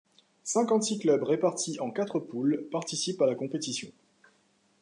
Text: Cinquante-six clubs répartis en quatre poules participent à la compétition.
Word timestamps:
Cinquante-six 0.43 0.97
clubs 0.97 1.21
répartis 1.21 1.79
en 1.79 1.91
quatre 1.91 2.19
poules 2.19 2.65
participent 2.71 3.21
à 3.21 3.27
la 3.27 3.35
compétition. 3.35 3.91